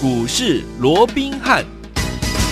[0.00, 1.77] 股市罗宾汉。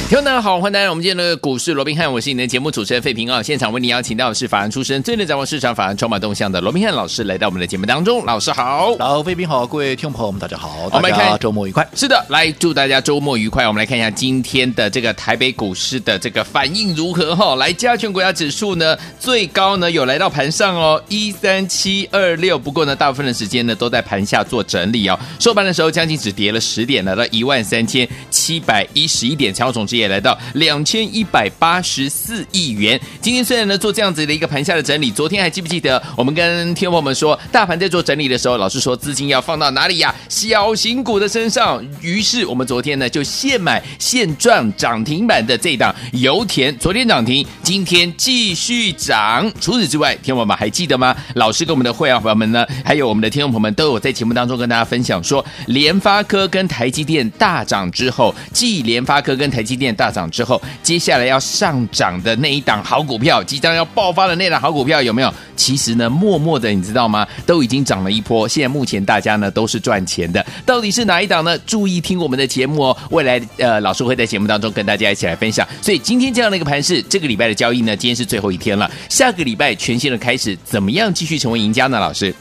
[0.08, 3.42] 听众大家好，欢迎来到我们今天的股市罗宾汉，我是你的节目主持人费平啊。
[3.42, 8.24] 现场为你邀请到的是法案出身、最能掌握市场法案筹码动向的罗宾汉老师，来到我们的节目当中。
[8.24, 11.84] 老师好，老费平好，各位听众朋友们，大家好，我们来看周末愉快。
[11.96, 13.66] 是的，来祝大家周末愉快。
[13.66, 17.56] 我们来看一下今天的这个台北股市的这个反应如何哈？
[17.56, 22.56] 来，加权股价指数呢，最高呢有来到盘上哦，一三七二六。
[22.56, 25.18] 不过呢，大部分的时间呢都在盘下做整理哦。
[25.40, 30.86] 收盘的时候将近只跌了十点，来到一万三千七百一十一点，成交总值也来到两。
[30.86, 32.98] 千一百八十四亿元。
[33.20, 40.14] 今天虽然呢做这样子的一个盘下的整理，昨天还记不记得我们跟听众朋友们说，大盘在做整理的时候，老师说资金要放到哪里呀？
[40.28, 41.84] 小型股的身上。
[42.00, 49.52] 于是我们昨天呢就现买现赚涨停板的这档油田，昨天涨停，今天继续涨。
[49.60, 51.16] 除此之外，听众朋友们还记得吗？
[51.34, 60.60] 老师跟我们的会员朋友们呢，还有我们的听众朋友们都有在节目当中跟大家分享说，联发科跟台积电大涨之后，继联发科跟台积电大涨之后。
[60.82, 65.32] 接下来要上涨的那一档好股票，即将要爆发的那档好股票有没有？
[65.56, 67.26] 其实呢，默默的你知道吗？
[67.44, 68.46] 都已经涨了一波。
[68.46, 71.58] 现在目前大家呢都是赚钱的，到底是哪一档呢？
[71.60, 72.96] 注意听我们的节目哦。
[73.10, 75.66] 未来呃，老师会在节目当中跟大家一起来分享。
[75.80, 78.90] 所以今天这样的一个盘势，这个礼拜的交易呢，今天是最后一天了。
[79.08, 81.98] 下个礼拜全新的开始，怎么样继续成为赢家呢？
[81.98, 82.34] 老师？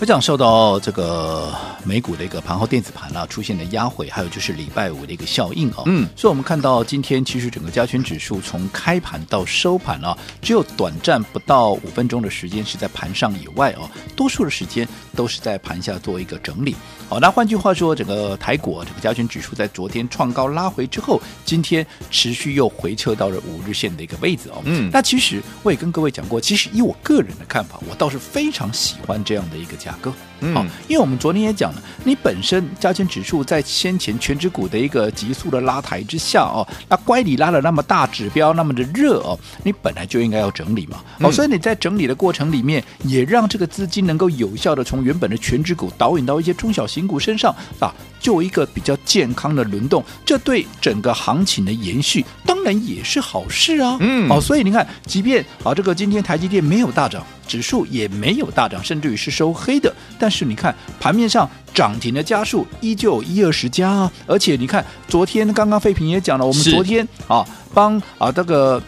[0.00, 16.76] 我想受到这个美股的一个盘后电子盘啊出现的压回，还有就是礼拜五的一个效应啊，嗯，所以我们看到今天其实整个加权指数从开盘到收盘啊，只有短暂不到五分钟的时间是在盘上以外哦，多数的时间都是在盘下做一个整理。
[17.08, 24.62] 好，那换句话说，整个台股整个加权指数在昨天创高拉回之后，今天持续又回撤到了五日线的一个位置哦。
[24.64, 30.12] 嗯，那其实我也跟各位讲过，其实以我个人的看法，我倒是非常喜欢这样的一个价格。
[30.40, 41.02] 嗯，好，因为我们昨天也讲了，你本身加权指数在先前全值股的一个急速的拉抬之下哦，那乖离拉了那么大，指标那么的热哦，你本来就应该要整理嘛。
[41.20, 53.96] 哦，所以你在整理的过程里面，也让这个资金能够有效的从原本的全值股导引到一些中小型股身上啊，就一个比较健康的轮动，这对整个行情的延续当然也是好事啊。
[54.00, 57.24] 嗯，哦，所以你看，即便啊这个今天台积电没有大涨。
[57.48, 59.90] 指数也没有大涨，甚至于是收黑的。
[60.18, 64.12] 但是你看盘面上涨停的家数依旧有一二十家啊！
[64.26, 68.82] 而且你看昨天刚刚费平也讲了，我们昨天啊帮啊这个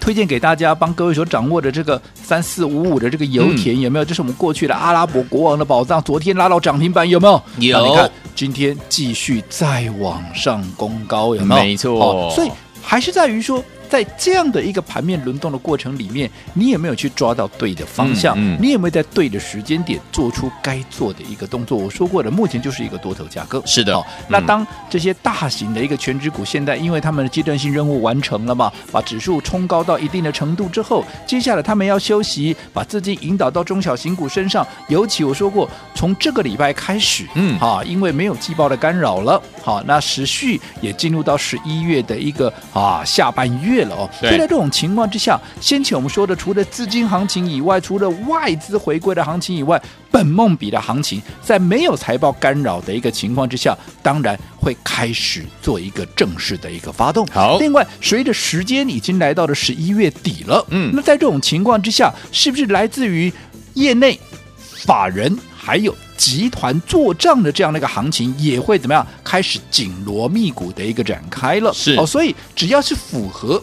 [0.00, 4.04] 推荐给大家，帮各位所掌握的这个三四五五的这个油田、嗯、有没有？
[4.04, 7.42] 这是我们过去的阿拉伯国王的宝藏，昨天拉到涨停板有没有？
[7.58, 7.86] 有。
[7.86, 11.62] 你看今天继续再往上攻高有没有？
[11.62, 12.30] 没错。
[12.34, 12.50] 所以
[12.82, 13.62] 还是在于说。
[13.88, 18.36] 在这样的一个盘面轮动的过程里面，你有没有去抓到对的方向？
[18.38, 21.76] 嗯嗯、你有没有在对的时间点做出该做的一个动作？
[21.76, 23.62] 我说过的，目前就是一个多头架构。
[23.66, 23.94] 是的。
[23.94, 34.66] 哦嗯、那当这些大型的一个全值股现在因为他们的阶段性任务完成了嘛，把指数冲高到一定的程度之后，接下来他们要休息，把资金引导到中小型股身上。
[34.88, 43.75] 尤其我说过，从这个礼拜开始，嗯，啊，因为没有季报的干扰了，好，那时序也进入到十一月的一个啊下半月。
[43.84, 57.26] 了哦，所以在这种情况之下，先前我们说的，除了资金行情以外，除了外资回归的行情以外，本梦比的行情，在没有财报干扰的一个情况之下，当然会开始做一个正式的一个发动。
[57.26, 63.32] 好，另外，随着时间已经来到了十一月底了，嗯，那在这种情况之下，是不是来自于
[63.74, 64.18] 业内
[64.58, 65.94] 法人还有？
[66.16, 69.06] 集团做账的这样的一个行情也会怎么样？
[69.22, 71.72] 开始紧锣密鼓的一个展开了。
[71.72, 73.62] 是哦，所以只要是符合，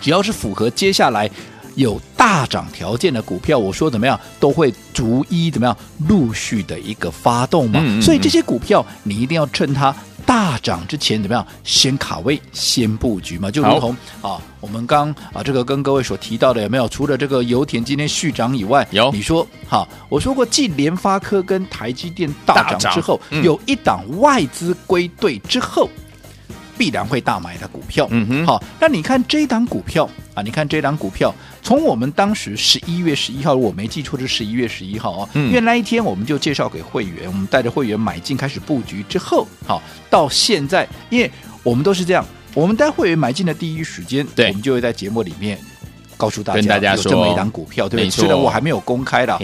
[0.00, 1.30] 只要是符合接下来
[1.74, 5.76] 有大涨条件的股票，我说怎么样都会逐一怎么样
[6.08, 7.80] 陆续的一个发动嘛。
[7.82, 9.94] 嗯嗯嗯，所以这些股票你一定要趁它。
[10.24, 11.46] 大涨之前怎么样？
[11.64, 16.88] 先卡位，先布局嘛，就如同啊，我们刚啊这个跟各位所提到的有没有？
[16.88, 25.88] 除了这个油田今天续涨以外，有你说哈，我说过，继联发科跟台积电大涨之后，嗯、有一档外资归队之后，
[26.82, 28.08] 必然会大买的股票。
[28.10, 31.32] 嗯哼，好，那你看这档股票啊，你看这档股票。
[31.62, 39.80] 从我们当时十一月十一号，我没记错是十一月十一号啊，因为那一天我们就介绍给会员，我们带着会员买进开始布局之后，好
[40.10, 41.30] 到现在，因为
[41.62, 45.56] 我们都是这样，我们带会员买进的第一时间，对，我们就会在节目里面
[46.16, 49.40] 告诉大家，跟大家说有这么一档股票，对，虽然我还没有公开的，好，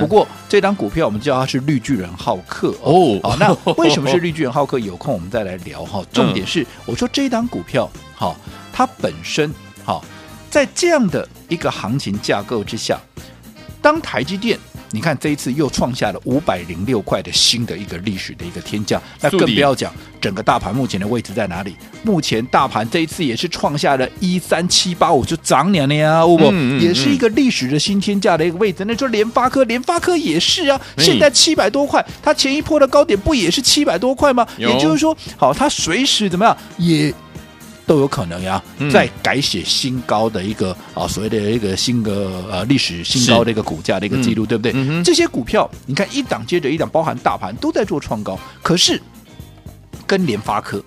[0.00, 4.78] 不过这档股票我们叫它是绿巨人浩克哦，好，那 为什么是绿巨人浩克？
[4.78, 6.02] 有空我们再来聊哈。
[6.12, 8.36] 重点是我说这档股票，好，
[8.72, 9.52] 它本身
[9.84, 10.04] 好。
[10.50, 12.98] 在这样的一个行情架构之下，
[13.82, 14.58] 当台积电
[14.90, 21.76] 你看这一次又创下了五百零六块的新的一个历史的一个天价，那更不要讲整个大盘目前的位置在哪里？
[22.02, 28.84] 目前大盘这一次也是创下了一三七八五，就涨两年啊，不、嗯嗯也是一个历史的新天价的一个位置。
[28.86, 34.46] 那说联发科，联发科也是啊，嗯现在七百多块，它前一波的高点不也是七百多块吗？
[34.56, 37.12] 也就是说，好，它随时怎么样也。
[37.88, 42.12] 都有可能呀嗯，再改写新高的一个啊，所谓的一个新的
[42.50, 44.46] 呃历史新高的一个股价的一个记录，嗯。
[44.46, 44.72] 对不对？
[44.76, 49.00] 嗯这些股票你看一档接着一档，包含大盘都在做创高，可是
[50.06, 50.82] 跟联发科、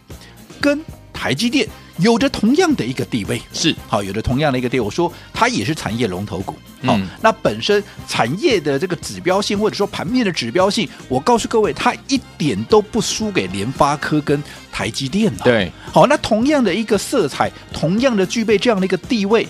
[0.59, 0.80] 跟
[1.12, 1.68] 台积电
[2.01, 3.75] 有着同样的一个地位，是。
[3.88, 4.86] 好，有着同样的一个地位。
[4.86, 6.53] 我说它也是产业龙头股，
[6.83, 15.44] 好，嗯那本身产业的这个指标性或者说盘面的指标性，我告诉各位，它一点都不输给联发科跟台积电的。
[15.44, 19.47] 对，好，那同样的一个色彩，同样的具备这样的一个地位，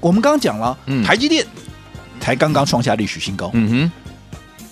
[0.00, 1.02] 我们刚刚讲了，嗯。
[1.02, 1.44] 台积电
[2.20, 3.92] 才刚刚创下历史新高，嗯哼，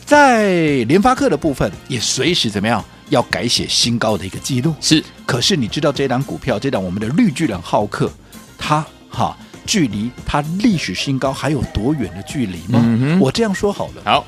[0.05, 4.75] 在联发科的部分也随时怎么样要改写新高的一个记录。
[4.81, 8.11] 是可是你知道这档股票，这档我们的绿巨人浩克，
[8.57, 9.37] 它哈
[9.67, 12.81] 距离它历史新高还有多远的距离吗？
[12.83, 14.25] 嗯我这样说好了，好，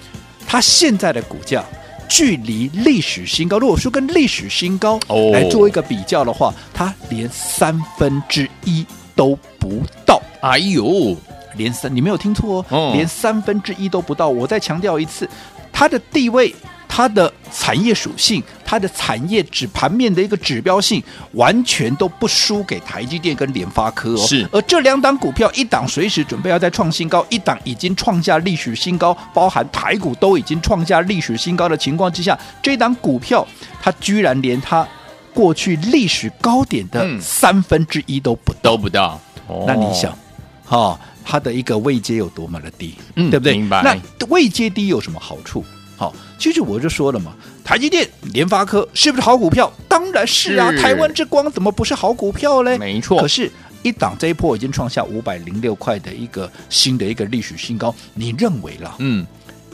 [0.47, 1.65] 它现在的股价
[2.09, 8.87] 距离历史新高，如果说跟历史新高哦来做一个比较的话，它连三分之一
[9.17, 11.17] 都不到，哎呦，
[11.57, 14.29] 连三你没有听错哦，哦连三分之一都不到。
[14.29, 15.27] 我再强调一次，
[15.73, 16.55] 它的地位。
[16.96, 21.02] 它的产业属性，它的产业指盘面的一个指标性，
[21.32, 24.25] 完全都不输给台积电跟联发科哦。
[24.29, 33.44] 是而这两档股票，一档随时准备要再创新高，一档已经创下历史新高，包含台股都已经创下历史新高的情况之下，这档股票
[33.82, 34.87] 它居然连它
[35.32, 38.70] 过去历史高点的嗯三分之一都不到。
[38.70, 40.17] 都不到，哦那你想，
[40.64, 43.55] 哈、它的一个位阶有多么的低，嗯对不对？
[43.55, 45.64] 明白那位阶低有什么好处？
[45.97, 47.35] 好，其实我就说了嘛，
[47.65, 49.73] 台积电、联发科是不是好股票？
[49.89, 52.77] 当然是啊，是台湾之光怎么不是好股票嘞？
[52.77, 53.51] 没错可是，
[53.83, 58.97] 一档这一波已经创下五百零六块的一个新的一个历史新高，你认为啦？
[58.99, 59.27] 嗯，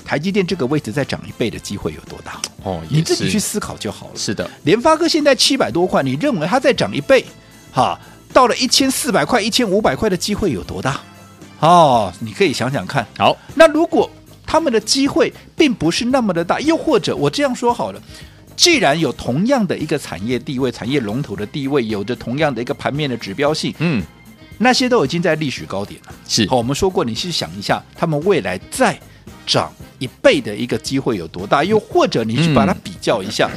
[0.04, 2.40] 台积电这个位置再涨一倍的机会有多大？
[2.62, 4.12] 哦，你自己去思考就好了。
[4.16, 7.24] 是的，联发科现在七百多块，你认为它再涨一倍，
[7.72, 7.98] 哈，
[8.32, 11.00] 到了一千四百块、一千五百块的机会有多大？
[11.60, 13.06] 哦，你可以想想看。
[13.18, 14.10] 好，那如果
[14.50, 18.02] 他们的机会并不是那么的大，又或者我这样说好了，
[18.56, 24.02] 既然有同样的一个产业地位、产业龙头的地位，有着同样的一个盘面的指标性，嗯，
[24.58, 26.12] 那些都已经在历史高点了。
[26.26, 28.98] 是好，我们说过，你去想一下，他们未来再
[29.46, 31.62] 涨一倍的一个机会有多大？
[31.62, 33.48] 又或者你去把它比较一下，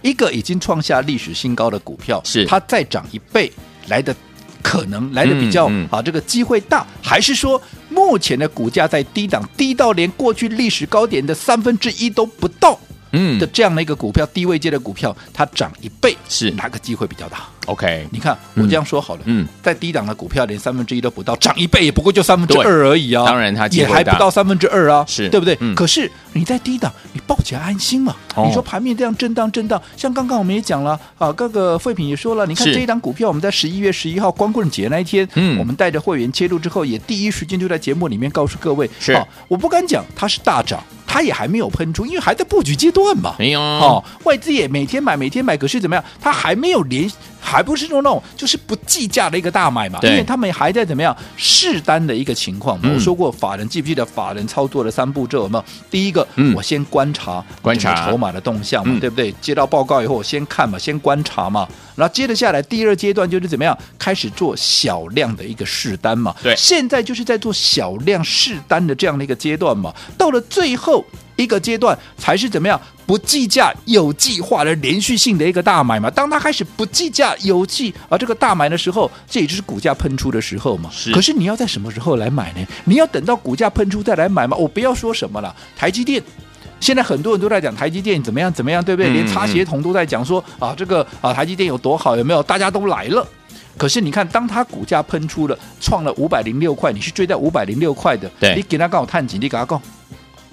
[0.00, 3.52] 一个已经创下历史新高的股票，是它再涨一倍
[3.88, 4.16] 来的
[4.64, 5.88] 可能来的比较、嗯嗯。
[5.92, 12.76] 啊，这个机会大，还是说目前的股价在低档，低到连过去历史高点的三分之一都不到
[13.12, 13.38] 嗯。
[13.38, 16.50] 的这样的一个股票，低位阶的股票，它涨一倍，是。
[16.52, 23.24] 哪个机会比较大？，OK，你看我这样说好了，嗯，在低档的股票连三分之一都不到，涨一倍也不过就三分之二而已啊。
[23.24, 25.28] 当然它机也还不到三分之二啊，是。
[25.28, 25.56] 对不对？
[25.60, 25.74] 嗯。
[25.74, 28.14] 可是你在低档，你抱起来安心嘛。
[28.34, 28.44] 哦。
[28.46, 35.58] 你说盘面这样震荡震荡，像刚刚我们也讲了啊，各个废品也说了，你看这一档股票，我们在十一月十一号光棍节那一天，嗯。
[35.58, 39.12] 我们带着会员切入之后，也第一时间就在节目里面告诉各位，是。
[39.12, 43.34] 啊我不敢讲它是大涨，它也还没有喷出，因为还在布局阶段嘛。
[43.38, 46.04] 没有，哦，外资也每天买，每天买，可是怎么样？
[46.20, 52.78] 它还没有连，还不是说那种就是不计价的一个大买嘛，因为他们还在怎么样试单的一个情况。
[52.82, 55.64] 嗯我说过，法人记不记得法人操作的三步骤有没有？
[55.90, 59.32] 第一个，嗯我先观察观察筹码的动向嘛，嗯对不对？
[59.40, 66.34] 接到报告以后，我先看嘛，先观察嘛，然后接着下来第二阶段就是怎么样，开始做小量的一个试单嘛。
[66.42, 69.92] 对现在就是在做小量试单的这样的一个阶段嘛。
[70.16, 71.03] 到了最后
[71.36, 76.10] 一个阶段，才是怎么样不计价、有计划的连续性的一个大买嘛。
[76.10, 80.90] 当它开始不计价、有计啊这个大买的时候，这也就是股价喷出的时候嘛。
[80.92, 82.66] 是可是你要在什么时候来买呢？
[82.84, 84.56] 你要等到股价喷出再来买吗？
[84.56, 86.22] 我不要说什么了，台积电。
[86.80, 89.10] 现在很多人都在讲台积电怎么样怎么样，对不对？
[89.10, 92.42] 嗯连擦鞋童都在讲说啊，这个啊台积电有多好，有没有？
[92.42, 93.26] 大家都来了。
[93.78, 99.80] 可是你看，当它股价喷出了，创了五百零六块，你是追在五百零六块的，对你给他刚好探底，你给他讲，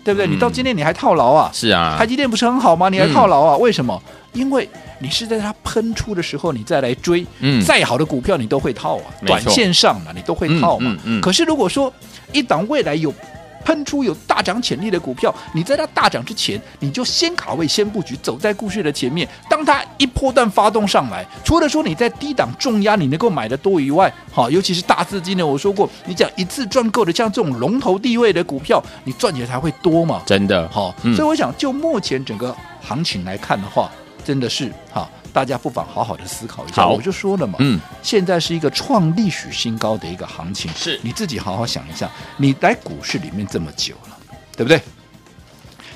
[0.04, 0.28] 对不对？
[0.28, 1.50] 嗯你到今天你还套牢啊？
[1.54, 2.90] 是啊台，积电不是很好吗？
[2.90, 3.58] 你还套牢啊？
[3.58, 4.02] 为什么？
[4.34, 4.68] 因为
[5.00, 10.96] 你是在它喷出的时候，你再来追，嗯再好的股票你都会套啊，短线上嘛，你都会套嘛。
[11.04, 11.92] 嗯可是如果说
[12.32, 13.14] 一档未来有
[13.62, 19.28] 喷出有大涨潜力的股票，你在它大涨之前，你就先卡位、先布局，走在故事的前面。
[19.50, 30.22] 当它一波段发动上来，除了说你在低档重压你能够买得多以外，好，尤其是大资金呢，我说过，你讲一次赚够的，像这种龙头地位的股票，你赚起来才会多嘛。
[30.26, 33.90] 真的好，所以我想就目前整个行情来看的话，
[34.24, 35.08] 真的是哈。
[35.34, 44.18] 大家不妨好好的思考一下，我就说了嘛，嗯，现在是一个创历史新高的一个行情，是你自己好好想一下，你来股市里面这么久了，
[44.56, 44.82] 对不对？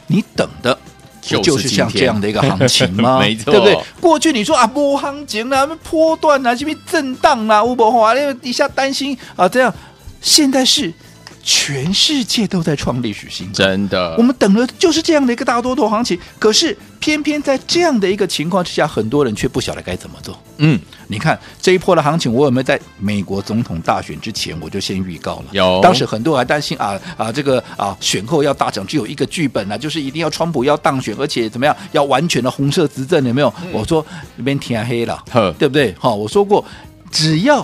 [0.08, 0.78] 你等的
[1.28, 3.18] 不就是像这样的一个行情吗？
[3.22, 3.80] 没错，对不对？
[4.00, 9.74] 过去你说啊，波行情啊，波段啊，这边震荡啊，乌博华，因为一下担心啊，这样，
[10.22, 10.94] 现在是。
[11.48, 14.16] 全世界都在创历史新高，真的。
[14.18, 20.36] 我们等的就是这样的一个大多头行情，可是偏偏在这样的一个情况之下，很多人却不晓得该怎么做。
[20.58, 25.46] 嗯，你看这一波的行情，我有没有在美国总统大选之前我就先预告了？
[25.52, 25.80] 有。
[25.84, 33.54] 当时很多人还担心啊啊，这个啊选后要大涨，只有一个剧本啊，就是一定要川普要当选，而且怎么样要完全的红色执政，有没有？
[33.62, 34.04] 嗯、我说
[34.36, 35.94] 那边天黑了，呵对不对？
[36.00, 36.66] 好，我说过
[37.12, 37.64] 只要。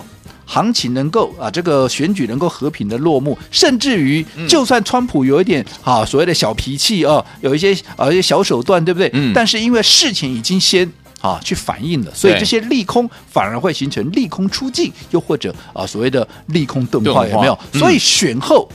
[0.51, 9.09] 行情能够啊，这个选举能够和平的落幕，甚至于就算川普有一点啊所谓的小脾气啊，有一些啊一些小手段，对不对？
[9.13, 9.31] 嗯。
[9.33, 10.91] 但是因为事情已经先
[11.21, 17.57] 啊去反映了，所以这些利空反而会形成利空出尽，又或者啊所谓的利空钝化，有没有？
[17.73, 18.67] 所以选后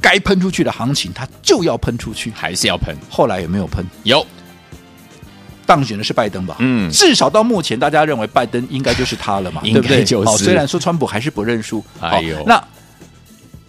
[0.00, 2.96] 该喷出去的行情，它就要喷出去，还是要喷。
[3.10, 3.84] 后来有没有喷？
[4.04, 4.26] 有。
[5.68, 6.56] 当选的是拜登吧？
[6.60, 9.60] 嗯，至少到目前，大家认为拜登应该就是他了嘛？
[9.62, 10.02] 对不对？
[10.24, 11.84] 好，虽然说川普还是不认输。
[12.00, 12.58] 哎呦，那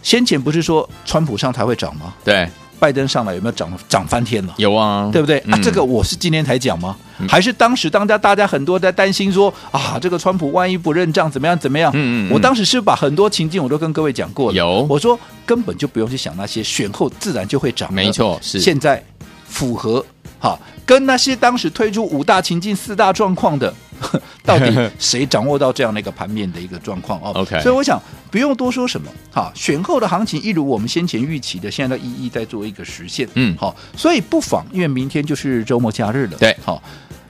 [0.01, 2.13] 先前不是说川普上台会涨吗？
[2.23, 2.47] 对，
[2.79, 4.53] 拜登上来有没有涨涨翻天了？
[4.55, 5.39] 有啊，对不对？
[5.51, 6.95] 啊，这个我是今天才讲吗？
[7.27, 11.91] 还是当时当家大家很多在担心说啊，这个川普万一不认账怎么样怎么样？
[11.93, 14.55] 嗯嗯，我当时是把很多情境我都跟各位讲过了。
[14.55, 17.93] 有，我说根本就不用去想那些，选后自然就会涨。
[17.93, 19.03] 没错，是现在
[19.43, 20.05] 符合。
[20.39, 23.73] 好，跟那些当时推出五大情境、四大状况的，
[24.45, 29.11] 到底谁掌握到这样的一个盘面的一个状况哦？OK，所以我想不用多说什么。
[29.31, 33.27] 好，选后的行情一如我们先前预期的，现在都一一在做一个实现。
[33.33, 36.37] 嗯，好，所以不妨，因为明天就是周末假日了。
[36.37, 36.81] 对，好，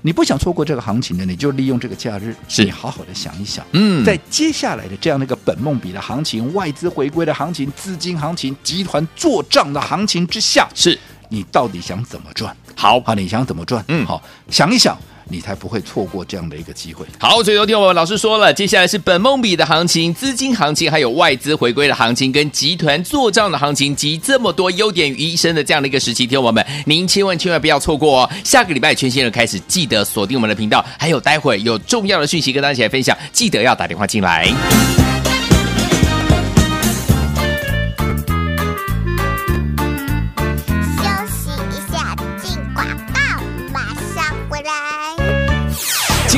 [0.03, 3.65] 你不想错过这个行情的，你就利用这个假日，你好好的想一想。
[3.71, 10.97] 嗯，在接下来的这样的一个本梦比的行情、外资回归的行情、资金行情、集团做账的行情之下，是
[11.29, 12.55] 你到底想怎么赚？
[12.79, 13.83] 好，好，你想怎么赚？
[13.89, 17.05] 嗯，好，想一想，你才不会错过这样的一个机会。
[17.19, 28.29] 好，所以昨天我们老师说了，接下来是本梦比的行情、资金行情，还有外资回归的行情，跟集团做账的行情，集这么多优点于一身的这样的一个时期，听我们，您千万千万不要错过哦！
[28.45, 34.47] 下个礼拜全新的开始，记得锁定我们的频道，还有待会有重要的讯息跟大家一起来分享，记得要打电话进来。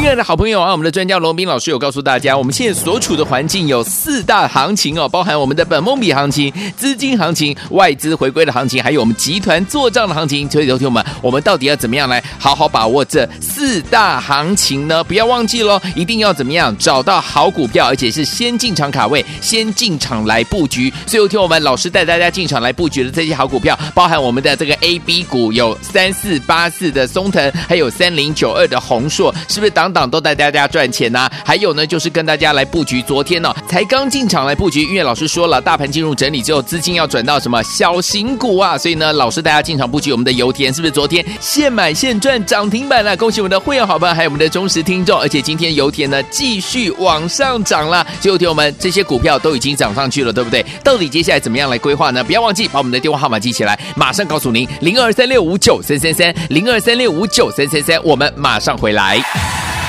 [0.02, 10.50] 亲爱的好朋友啊，我们的专家罗宾老师有告诉大家，我们现在所处的环境有四大行情哦，包含我们的本梦比行情、资金行情、外资回归的行情，还有我们集团做账的行情。
[10.50, 15.04] 所以，朋友们，我们到底要怎么样来好好把握这四大行情呢？
[15.04, 20.92] 不要忘记喽，一定要怎么样找到好股票，而且是先进场卡位，先进场来布局。
[21.06, 29.91] 所以，听我们老师带大家进场来布局的这些好股票，包含我们的这个 A B 股有三四八四的松藤，还有三零九二的弘硕，是不是当？
[29.92, 33.02] 档都带大家赚钱呐、还有呢，就是跟大家来布局。
[33.02, 43.16] 昨天呢、才刚进场来布局，因为老师说了，大盘进入整理之后，资金要转到什么小型股啊，所以呢，老师大家进场布局我们的油田，是不是昨天现买现赚涨停板了？
[43.18, 48.06] 恭喜我们的会员好朋友，还有我们的忠实听众，而且今天油田呢继续往上涨了。
[48.20, 50.66] 最后听我们这些股票都已经涨上去了，对不对？
[50.84, 52.24] 到底接下来怎么样来规划呢？
[52.24, 59.81] 不要忘记把我们的电话号码记起来，马上告诉您零二三六五九三三三零二三六五九三三三，我们马上回来。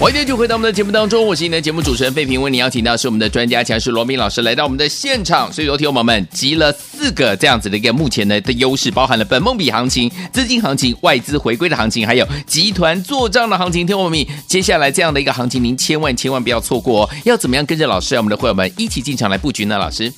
[0.00, 5.52] 欢迎继续回到我们的节目当中，我是你的节目主持人费平，为你邀请到是我们的专家强势罗宾老师来到我们的现场。
[5.52, 13.86] 所以，昨天我们集了四个这样子的一个目前的的优势，包含了本梦比行情、资金行情、外资回归的行情，还有集团做账的行情。
[13.86, 17.10] 听我们，接下来这样的一个行情，您千万千万不要错过哦！
[17.26, 19.76] 要怎么样跟着老师，我们的会员们一起进场来布局呢？
[19.76, 20.10] 老师，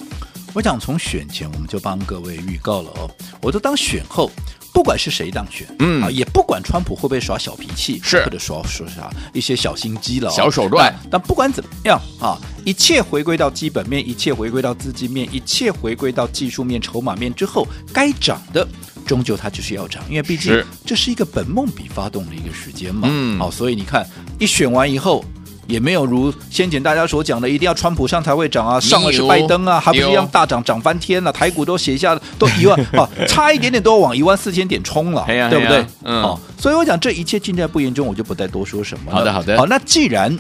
[0.53, 3.11] 我想从选前我们就帮各位预告了哦，
[3.41, 4.31] 我都当选后。
[4.73, 11.13] 不管是谁当选，嗯啊，也不管川普会不会耍小脾气，是或者说说啥一些小心机了、哦、小手段但。
[11.13, 18.67] 但不管怎么样啊，一切回归到基本面，一切回归到资金面，一切回归到技术面、筹码面之后，该涨的
[19.07, 23.09] 终究它就是要涨，因为毕竟这是一个本梦比发动的一个时间嘛。
[23.11, 25.25] 嗯，好，所以你看一选完以后。
[25.73, 35.87] 也没有如先前大家所讲的，一定要川普上才会涨啊，上了是拜登啊，还不是一样大涨，涨翻天了，台股都写下，都一万啊， 差一点点都要往一万四千点冲了， 对不对？
[36.05, 39.17] 嗯，哦，所以我讲这一切尽在不言中，我就不再多说什么了。
[39.17, 39.57] 好的，好的。
[39.57, 40.39] 好，那既然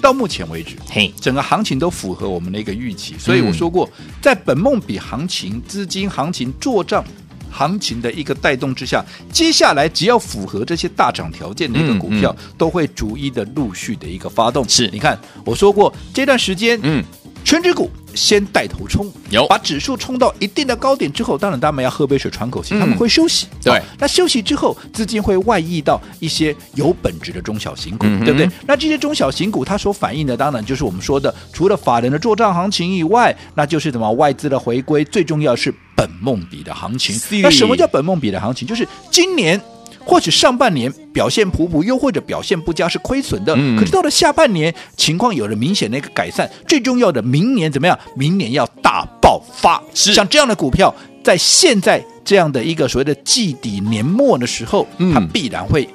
[0.00, 7.04] 到目前为止，嘿，整个行情都符合我们的一个预期，所以我说过，在本梦比行情、资金行情做账。
[7.52, 12.40] 行情的一个带动之下，接下来只要符合这些大涨条件的一个股票，嗯。
[12.40, 14.66] 嗯、都会逐一的陆续的一个发动。
[14.68, 17.04] 是，你看我说过这段时间，嗯，
[17.44, 23.46] 权值股先带头冲，有把指数冲到一定的高点之后，当然他们要喝杯水喘口气，嗯、他们会休息。
[23.62, 28.48] 对，那休息之后，资金会外溢到一些有本质的中小型股，嗯、对不对？
[28.66, 35.72] 那这些中小型股它所反映的，当然就是我们说的，除了法人的做账行情以外，那就是什么外资的回归，最重要是。
[35.94, 38.66] 本梦比的行情，那什么叫本梦比的行情？
[38.66, 39.60] 就是今年
[40.04, 47.98] 或许上半年表现普普，又或者表现不佳是亏损的，嗯、可是到了下半年情况有了明显的一个改善，最重要的明年怎么样？
[48.16, 55.88] 明年要大爆发，是像这样的股票，在现在这样的一个所谓的季底年末的时候，嗯、它必然会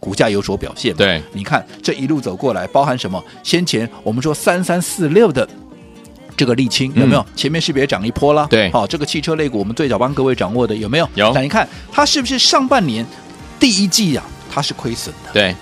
[0.00, 0.94] 股价有所表现。
[0.94, 3.22] 对，你看这一路走过来，包含什么？
[3.42, 5.48] 先前我们说三三四六的。
[6.38, 7.20] 这个沥青有没有？
[7.20, 8.46] 嗯、前面是不是也涨一波了？
[8.50, 11.08] 对，好、哦，这个汽车类股我们最早帮各位掌握的有没有？
[11.14, 11.32] 有。
[11.32, 13.02] 那你看它是不是上半年
[13.58, 15.32] 第一季啊，它是亏损的？
[15.32, 15.54] 对。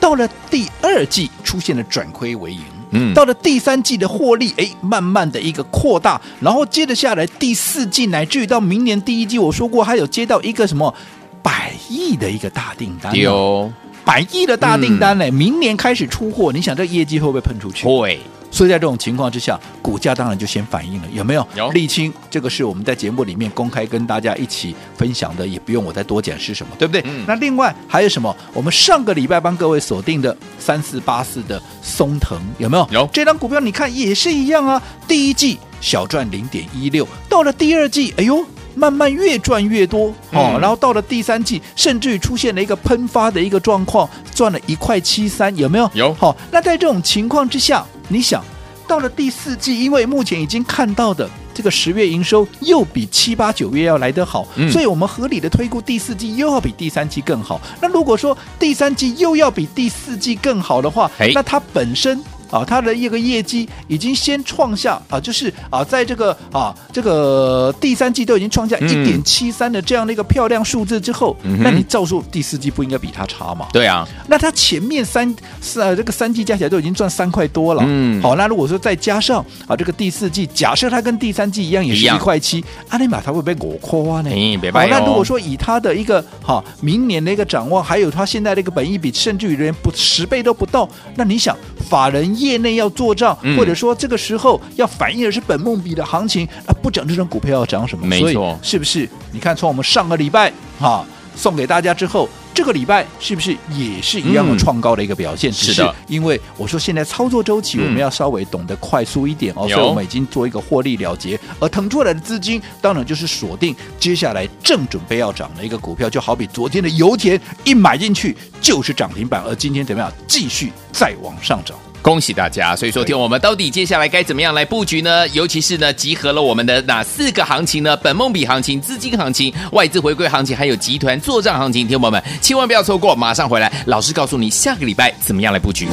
[0.00, 3.14] 到了第二季出现了转亏为盈，嗯。
[3.14, 10.92] 到了第三季的获利，哎，慢慢的一个扩大，然后接着下来第四季乃至于到明年第一季，我说过还有接到一个什么
[11.40, 13.72] 百亿的一个大订单，有
[14.04, 17.86] 百亿的大订单嘞，嗯、明年开始出货，你想这业绩会不会喷出去？
[17.86, 18.20] 会。
[18.52, 21.44] 所以在这种情况之下，股价当然就先反应了，有没有？
[21.56, 21.72] 有。
[21.72, 27.02] 沥青，这个是我们在节目里面公开跟大家一起分享的，也不用我再多解释什么，对不对？
[27.06, 27.24] 嗯。
[27.26, 28.36] 那另外还有什么？
[28.52, 32.86] 我们上个礼拜帮各位锁定的三四八四的松藤，有没有？
[32.92, 33.08] 有。
[33.10, 38.44] 这张股票你看也是一样啊，第一季小赚零点一六，到了第二季，哎呦，
[38.82, 40.54] 慢慢越赚越多哦。
[40.54, 40.60] 嗯。
[40.60, 45.88] 然后到了第三季，甚至于出现了一个喷发的一个状况，赚了一块七三，有没有？
[45.94, 46.12] 有。
[46.14, 47.84] 好，那在这种情况之下。
[48.08, 48.44] 你想
[48.86, 57.58] 到了第四季，因为目前已经看到的这个十月营收又比七八九月要来得好，嗯、所以我们合理的推估第四季又要比第三季更好。
[57.80, 62.22] 那如果说第三季又要比第四季更好的话，那它本身。
[62.52, 73.68] 啊，它的一个业绩已经先创下啊，就是啊，在这个啊这个第三季都已经创下一点七三的这样的一个漂亮数字之后，嗯、那你照说第四季不应该比它差嘛？
[73.72, 84.30] 对啊，那它前面三是啊这个三季加起来都已经赚三块多了，嗯，好，那如果说再加上啊这个第四季，假设它跟第三季一样也是一块七，阿尼玛它会不会我夸呢？
[84.30, 90.86] 嗯，别好，那如果说以它的一个哈、啊、明年的一个展望，还有它现在的一个本益比，甚至于连不十倍都不到，
[91.16, 91.56] 那你想
[91.88, 92.36] 法人？
[92.42, 98.06] 业内要做账，或者说这个时候要反映的是本梦比的行情啊，不讲这种股票要涨什么？
[98.06, 99.08] 没错，是不是？
[99.32, 105.50] 你看，从我们上个礼拜哈送给大家之后，这个礼拜是不是也是一样的创高的一个表现？
[105.50, 120.12] 嗯、是的，因为我说现在操作周期我们要稍微懂得快速一点哦，嗯、所以我们已经做一个获利了结，而腾出来的资金当然就是锁定接下来正准备要涨的一个股票，就好比昨天的油田一买进去就是涨停板，而今天怎么样？
[120.28, 121.76] 继续再往上涨。
[122.02, 122.74] 恭喜大家！
[122.74, 125.26] 所以说，听我们到底接下来该怎么样来布局呢？
[125.28, 127.96] 尤其是呢，集合了我们的哪四个行情呢？
[127.96, 131.86] 本梦比行情、资金行情、外资回归行情，还有集团作战行情。
[131.86, 135.86] 听我们千万不要错过，马上回来，老师告诉你下个礼拜怎么样来布局。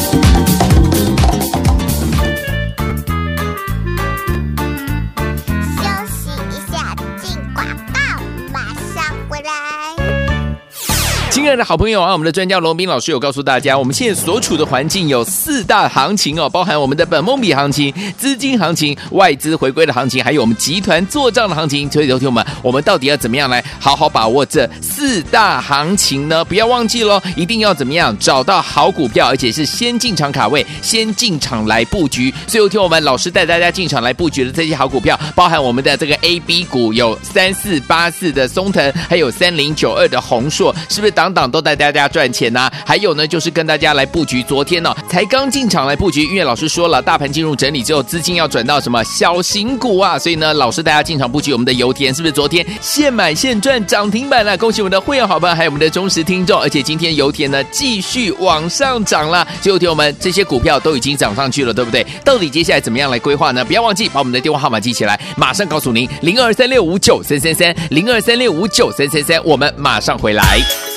[11.50, 21.90] 亲爱的好朋友啊，我们的专家罗宾老师有告诉大家，我们现在所处的环境有四大行情哦，包含我们的本梦比行情、资金行情、外资回归的行情，还有我们集团做账的行情。
[21.90, 26.46] 所以，听友们，我们到底要怎么样来好好把握这四大行情呢？
[26.46, 32.32] 不要忘记喽，一定要怎么样找到好股票，而且是先进场卡位，先进场来布局。
[32.46, 44.42] 所以，听我们老师带大家进场来布局的这些好股票，包含我们的这个 A、B 股有三四八四的松藤，还有三零九二的宏硕，是不是挡都带大家赚钱呐、还有呢，就是跟大家来布局。
[44.42, 54.58] 昨天呢、才刚进场来布局，因为老师说了，大盘进入整理之后，资金要转到什么小型股啊，所以呢，老师大家进场布局我们的油田，是不是昨天现买现赚涨停板了？
[54.58, 59.48] 恭喜我们的会员好朋友，还有我们的忠实听众，而且今天油田呢继续往上涨了。
[59.62, 62.06] 最后听我们这些股票都已经涨上去了，对不对？
[62.24, 63.64] 到底接下来怎么样来规划呢？
[63.64, 70.89] 不要忘记把我们的电话号码记起来，马上告诉您零二三六五九三三三零二三六五九三三三，我们马上回来。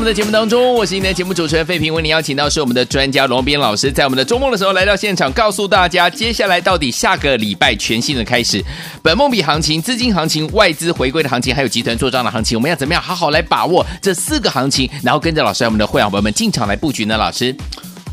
[0.00, 8.64] 我们的节目当中，我是今天节目主持人费平，为您邀请到是我们的专家龙斌老师，在我们的周末的时候来到现场，告诉大家接下来到底下个礼拜全新的开始，
[9.02, 17.18] 本梦比行情、资金行情、外资回归的行情，还有集团做账的行情，我们要怎么样好好来把握这四个行情，然后跟着老师，我们的会员朋友们进场来布局呢？
[17.18, 17.54] 老师，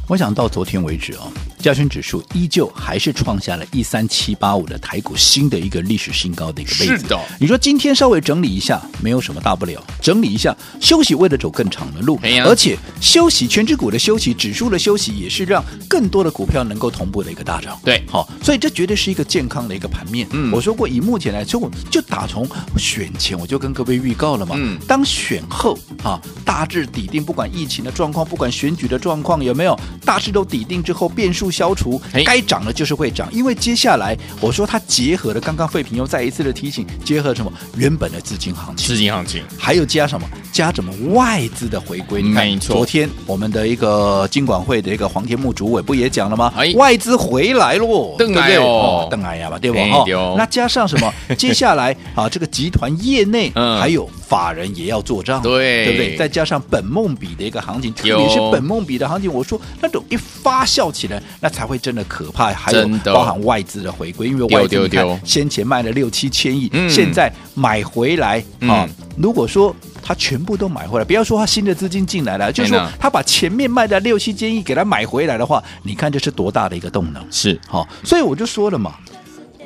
[0.09, 1.31] 我想到昨天为止哦。
[1.67, 6.97] 加权指数依旧还是创下了一三七八五的台股新的一个历史新高的一个位置。
[6.99, 12.17] 是的，你说今天稍微整理一下，没有什么大不了，整理一下休息，为了走更长的路。
[12.45, 17.77] 而且休息，全指股的休息，指数的休息，也是让更多的股票能够同步的一个大涨。
[17.83, 20.25] 对，好，所以这绝对是一个健康的一个盘面。
[20.31, 24.55] 嗯，我说过，以目前来说，我就打从选前我就跟各位预告了嘛。
[24.57, 31.99] 嗯，当选后啊，大致底定，不管疫情的状况，不管选举的状况有没有，大致都底定之后，变数消除。
[32.25, 42.21] 该涨的就是会涨，因为接下来我说它结合了刚刚废品又再一次的提醒，结合什么原本的资金行情，资金行情，还有加什么加什么外资的回归。
[42.21, 46.53] 你看，没错，昨天我们的一个金管会的一个黄天木主委不也讲了吗？
[46.55, 49.79] 哎，外资回来喽，邓来哦，邓来呀吧，对不？
[49.79, 51.11] 哦，那加上什么？
[51.37, 56.15] 接下来啊，这个集团业内还有法人也要做账，对，对不对？
[56.17, 62.51] 再加上本梦比的一个行情，特别是本梦比的行情，我说那种一发酵起来，那才会真的可怕。
[62.53, 68.87] 还有包含外资的回归，因为外资你看先前卖了六七千亿，现在买回来啊。
[69.17, 77.25] 如果说他全部都买回来，不要说他新的资金进来了，就是说他把前面卖的六七千亿给他买回来的话，你看这是多大的一个动能？
[77.31, 78.95] 是好、哦，所以我就说了嘛，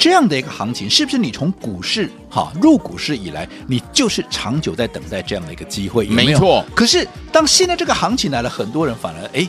[0.01, 6.07] 这样的一个行情，是不是你从股市哈、哦、入股市以来，你就是长久在等待这样的一个机会？
[6.07, 6.65] 有没错。
[6.73, 9.47] 可是当现在这个行情来了，很多人反而哎。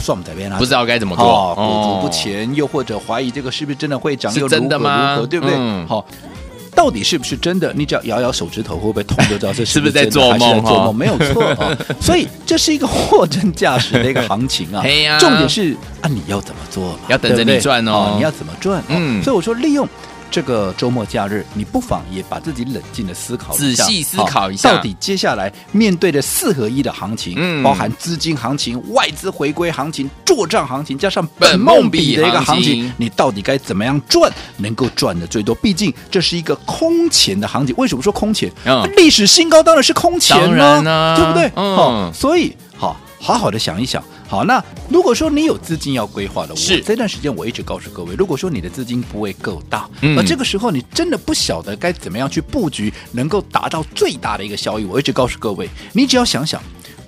[0.00, 5.14] 算我们这边了，不知道该怎么做，哦、裹足不前，又或者怀疑这个是不是真的会涨，又真的吗？
[5.14, 5.56] 如何对不对？
[5.86, 6.28] 好、嗯。
[6.74, 7.72] 到底是不是真的？
[7.74, 10.62] 你只要摇摇手指头，会不会痛就知道这 是不是，不是在做梦？
[10.64, 11.76] 做梦 没有错啊！
[12.00, 14.82] 所以这是一个货真价实的一个行情啊。
[15.10, 16.98] 啊重点是啊，你要怎么做？
[17.08, 18.14] 要等着你赚哦。
[18.16, 18.82] 你要怎么赚？
[18.88, 19.22] 嗯。
[19.22, 19.88] 所以我说利用。
[20.34, 35.54] 这个周末假日，你不妨也把自己冷静的思考一下，仔细思考一下，到底接下来面对的四合一的行情，嗯，包含资金行情、外资回归行情、做账行情，加上本梦比的一个行情，你到底该怎么样赚，能够赚的最多？
[35.54, 37.72] 毕竟这是一个空前的行情。
[37.78, 38.50] 为什么说空前？
[38.64, 41.46] 嗯，历史新高当然是空前啊，啊，对不对？
[41.54, 44.02] 嗯，哦、所以好，好好的想一想。
[44.26, 56.60] 好，那如果说你有资金要规划的，是这段时间我一直告诉各位，如果说你的资金不会够大，嗯，而这个时候你真的不晓得该怎么样去布局，能够达到最大的一个效益，我一直告诉各位，你只要想想，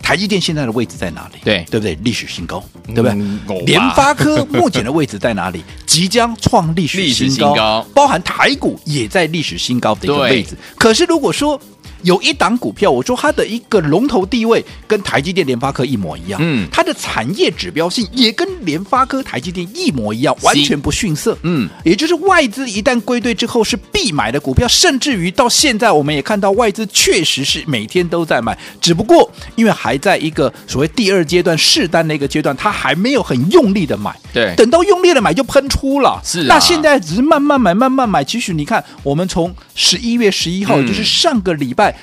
[0.03, 1.39] 台积电现在的位置在哪里？
[1.43, 1.95] 对，对不对？
[2.03, 3.13] 历史新高，对不对？
[3.13, 5.65] 嗯、联发科目前的位置在哪里？
[5.87, 10.55] 即将创历史新高，新高包含台股也在历史新高的一个位置。
[10.77, 11.59] 可是如果说
[12.03, 41.96] 有一档股票，我说它的一个龙头地位跟台积电、联发科一模一样，嗯，它的产业指标性也跟联发科、台积电一模一样，完全不逊色，嗯，也就是外资一旦归队之后是必买的股票，甚至于到现在我们也看到外资确实是每天都在买，只不过因为还在一个所谓第二阶段试单的一个阶段，它还没有很用力的买，对，等到用力的买就喷出了，是、啊，那现在只是慢慢买、慢慢买，其实你看，我们从十一月十一号，嗯、就是上个礼拜。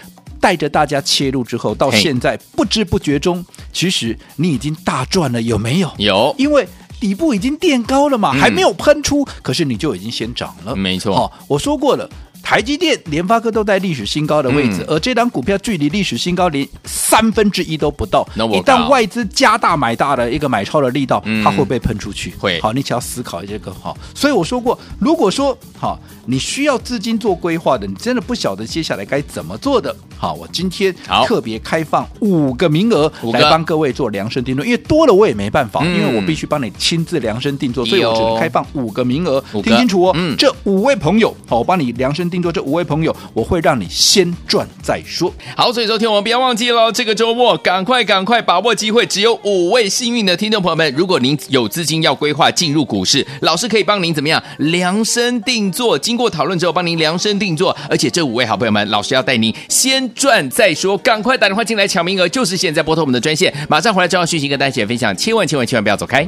[0.44, 5.90] 带着大家切入之后，到现在不知不觉中，其实你已经大赚了，有没有？
[6.00, 6.68] 有，因为
[7.00, 10.76] 底部已经垫高了嘛，嗯、还没有喷出，可是你就已经先涨了。
[10.76, 12.10] 没错，好、哦，我说过了。
[12.46, 18.28] 台积电、联发科都在历史新高的位置，嗯、而这张股票距离历史新高连三分之一都不到。
[18.36, 22.36] 一旦外资加大买大的一个买超的力道，嗯、它会被喷出去。
[22.38, 23.98] 会好，你只要思考这个好。
[24.14, 30.94] 所以我说过，如果说好，你需要资金做规划的，你真的不晓得接下来该怎么做的，好，我今天
[31.26, 39.44] 特别开放五个名额来帮各位做量身定做，因为多了我也没办法，嗯、因为我必须帮你亲自量身定做，所以我只能开放五个名额。
[39.64, 45.34] 听清楚哦，嗯、这五位朋友，好，我帮你量身定做这五位朋友，我会让你先赚再说。
[45.58, 50.94] 好，所以昨天我们不要忘记了，这个周末赶快赶快把握机会，只有五位幸运的听众朋友们。
[50.96, 56.00] 如果您有资金要规划进入股市，老师可以帮您怎么样量身定做？
[56.14, 57.76] 经过讨论之后，帮您量身定做。
[57.90, 66.24] 而且这五位好朋友们，老师要带您先赚再说，赶快打电话进来抢名额，就是现在拨通我们的专线，马上回来重要讯息跟大家一起分享，千万千万千万不要走开。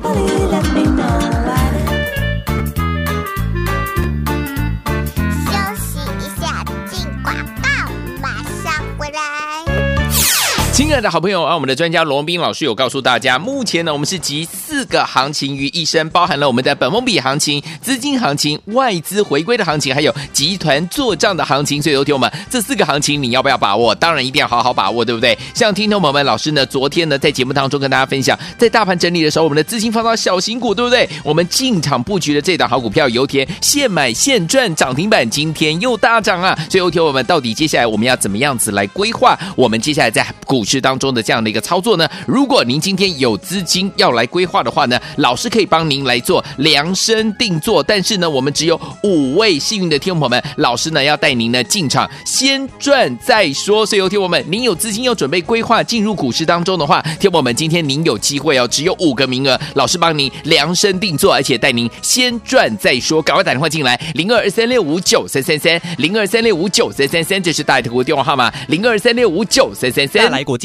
[10.85, 21.81] 亲爱的好朋友啊，我们的专家罗斌老师有告诉大家，目前呢，我们是集四个行情于一身，包含了我们的本梦比行情、资金行情、外资回归的行情，还有集团做账的行情。
[21.81, 23.95] 所以，有听我们这四个行情，你要不要把握？
[23.95, 25.35] 当然一定要好好把握，对不对？
[25.55, 31.09] 像听众朋友们，老师呢，昨天呢，在节目当中跟大家分享，在大盘整理的时候，我们的资金放到小型股，对不对？
[31.23, 36.55] 我们进场布局的这档好股票，油田现买现赚涨停板，今天又大涨啊！
[36.69, 39.35] 所以，有听我们到底接下来我们要怎么样子来规划？
[39.57, 42.07] 我们接下来在股市当中的这样的一个操作呢？
[42.27, 47.81] 如果您今天有资金要来规划的话呢，老师可以帮您来做量身定做。
[47.81, 53.85] 但是呢，我们只有五位幸运的听众朋友们，老师呢要带您呢进场先赚再说。
[53.85, 63.21] 所以有听我们，您有资金要准备规划进入股市当中的话，听我们今天您有机会哦，只有五个名额，老师帮您量身定做，而且带您先赚再说。
[63.21, 70.25] 赶快打电话进来，零二三六五九三三三，零二三六五九三三三，这是大头的电话号码，零二三六五九三三三。
[70.35, 70.64] 来国际